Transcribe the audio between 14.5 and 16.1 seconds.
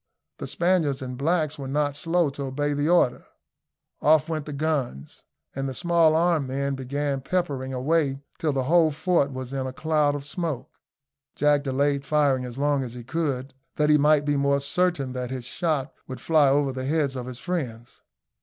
certain that his shot